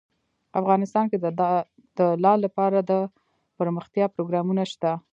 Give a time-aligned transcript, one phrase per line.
[0.59, 1.17] افغانستان کې
[1.97, 4.91] د لعل لپاره دپرمختیا پروګرامونه شته.